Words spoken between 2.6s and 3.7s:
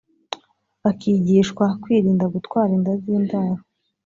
inda z’indaro